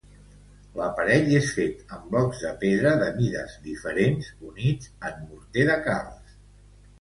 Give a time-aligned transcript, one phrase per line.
[0.77, 6.35] L'aparell és fet amb blocs de pedra de mides diferents units amb morter de calç.